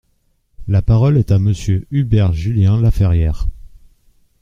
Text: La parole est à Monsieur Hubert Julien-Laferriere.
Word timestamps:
La 0.67 0.81
parole 0.81 1.15
est 1.19 1.29
à 1.29 1.37
Monsieur 1.37 1.85
Hubert 1.91 2.33
Julien-Laferriere. 2.33 3.45